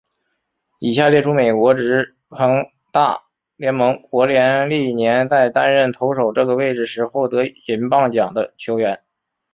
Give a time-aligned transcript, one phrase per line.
[0.79, 3.21] 以下列出美国职棒大
[3.55, 8.99] 联盟国联历年在担任投手这个位置时获得银棒奖的球员。